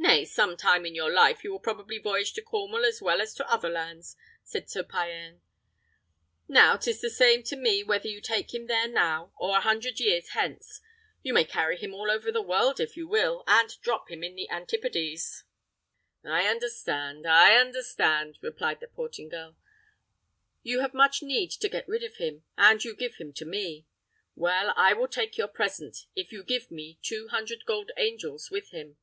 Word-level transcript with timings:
"Nay, 0.00 0.24
some 0.24 0.56
time 0.56 0.86
in 0.86 0.94
your 0.94 1.12
life 1.12 1.44
you 1.44 1.50
will 1.52 1.60
probably 1.60 1.98
voyage 1.98 2.32
to 2.32 2.40
Cornwall 2.40 2.86
as 2.86 3.02
well 3.02 3.20
as 3.20 3.34
to 3.34 3.52
other 3.52 3.68
lands," 3.68 4.16
said 4.42 4.70
Sir 4.70 4.82
Payan. 4.82 5.42
"Now, 6.46 6.78
'tis 6.78 7.02
the 7.02 7.10
same 7.10 7.42
to 7.42 7.56
me 7.56 7.82
whether 7.82 8.08
you 8.08 8.22
take 8.22 8.54
him 8.54 8.68
there 8.68 8.88
now 8.88 9.32
or 9.36 9.58
a 9.58 9.60
hundred 9.60 10.00
years 10.00 10.30
hence: 10.30 10.80
you 11.22 11.34
may 11.34 11.44
carry 11.44 11.76
him 11.76 11.92
all 11.92 12.10
over 12.10 12.32
the 12.32 12.40
world 12.40 12.80
if 12.80 12.96
you 12.96 13.06
will, 13.06 13.44
and 13.46 13.78
drop 13.82 14.10
him 14.10 14.24
at 14.24 14.34
the 14.34 14.48
antipodes." 14.48 15.44
"I 16.24 16.46
understand, 16.48 17.26
I 17.26 17.56
understand," 17.56 18.38
replied 18.40 18.80
the 18.80 18.88
Portingal; 18.88 19.56
"you 20.62 20.80
have 20.80 20.94
much 20.94 21.22
need 21.22 21.50
to 21.50 21.68
get 21.68 21.86
rid 21.88 22.02
of 22.02 22.16
him, 22.16 22.44
and 22.56 22.82
you 22.82 22.96
give 22.96 23.16
him 23.16 23.34
to 23.34 23.44
me. 23.44 23.84
Well, 24.34 24.72
I 24.74 24.94
will 24.94 25.08
take 25.08 25.36
your 25.36 25.48
present, 25.48 26.06
if 26.16 26.32
you 26.32 26.42
give 26.44 26.70
me 26.70 26.98
two 27.02 27.28
hundred 27.28 27.66
golden 27.66 27.94
angels 27.98 28.50
with 28.50 28.70
him." 28.70 28.96